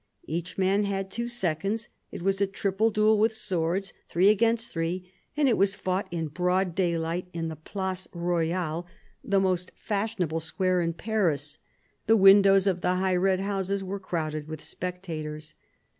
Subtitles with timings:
[0.25, 5.13] Each man had two seconds: it was a triple duel with swords, three against three;
[5.37, 8.87] and it was fought in broad daylight in the Place Royale,
[9.23, 12.07] the most fashionable 178 CARDINAL DE RICHELIEU square in Paris.
[12.07, 15.53] The windows of the high red houses were crowded with spectators.